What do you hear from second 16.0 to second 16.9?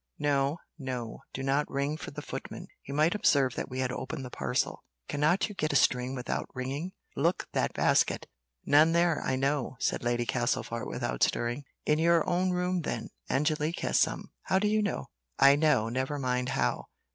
mind how.